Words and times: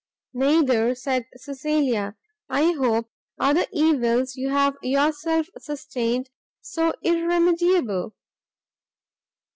"Neither," 0.33 0.95
said 0.95 1.27
Cecilia, 1.35 2.15
"I 2.49 2.71
hope, 2.71 3.11
are 3.39 3.53
the 3.53 3.67
evils 3.71 4.35
you 4.35 4.49
have 4.49 4.75
yourself 4.81 5.45
sustained 5.59 6.31
so 6.59 6.93
irremediable?" 7.03 8.15